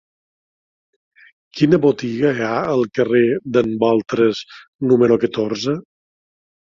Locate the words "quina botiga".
1.59-2.31